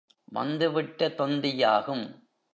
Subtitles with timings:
[0.31, 2.05] வந்து விட்ட தொந்தியாகும்.